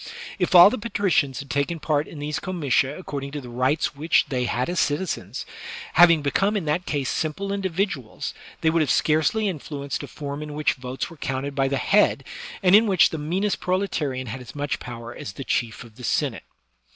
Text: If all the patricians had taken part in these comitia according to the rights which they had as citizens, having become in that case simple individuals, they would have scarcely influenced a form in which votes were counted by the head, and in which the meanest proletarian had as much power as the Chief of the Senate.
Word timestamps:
If 0.39 0.55
all 0.55 0.71
the 0.71 0.79
patricians 0.79 1.41
had 1.41 1.51
taken 1.51 1.79
part 1.79 2.07
in 2.07 2.17
these 2.17 2.39
comitia 2.39 2.97
according 2.97 3.29
to 3.33 3.39
the 3.39 3.51
rights 3.51 3.95
which 3.95 4.25
they 4.29 4.45
had 4.45 4.67
as 4.67 4.79
citizens, 4.79 5.45
having 5.93 6.23
become 6.23 6.57
in 6.57 6.65
that 6.65 6.87
case 6.87 7.07
simple 7.07 7.53
individuals, 7.53 8.33
they 8.61 8.71
would 8.71 8.81
have 8.81 8.89
scarcely 8.89 9.47
influenced 9.47 10.01
a 10.01 10.07
form 10.07 10.41
in 10.41 10.55
which 10.55 10.73
votes 10.73 11.11
were 11.11 11.17
counted 11.17 11.53
by 11.53 11.67
the 11.67 11.77
head, 11.77 12.23
and 12.63 12.75
in 12.75 12.87
which 12.87 13.11
the 13.11 13.19
meanest 13.19 13.59
proletarian 13.59 14.25
had 14.25 14.41
as 14.41 14.55
much 14.55 14.79
power 14.79 15.13
as 15.15 15.33
the 15.33 15.43
Chief 15.43 15.83
of 15.83 15.97
the 15.97 16.03
Senate. 16.03 16.45